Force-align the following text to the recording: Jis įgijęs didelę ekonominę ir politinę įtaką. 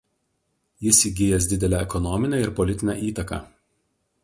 Jis 0.85 1.01
įgijęs 1.09 1.49
didelę 1.51 1.83
ekonominę 1.87 2.41
ir 2.47 2.51
politinę 2.63 2.99
įtaką. 3.13 3.43